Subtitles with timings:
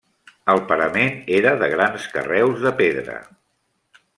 [0.53, 3.19] El parament era de grans carreus de pedra.